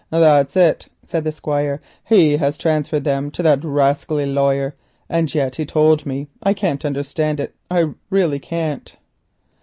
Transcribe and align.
"That's 0.09 0.57
it," 0.57 0.87
said 1.03 1.25
the 1.25 1.31
Squire; 1.31 1.79
"he 2.03 2.35
has 2.37 2.57
transferred 2.57 3.03
them 3.03 3.29
to 3.29 3.43
that 3.43 3.63
rascally 3.63 4.25
lawyer. 4.25 4.73
And 5.07 5.31
yet 5.35 5.57
he 5.57 5.63
told 5.63 6.07
me—I 6.07 6.55
can't 6.55 6.83
understand 6.83 7.39
it, 7.39 7.53
I 7.69 7.91
really 8.09 8.39
can't." 8.39 8.97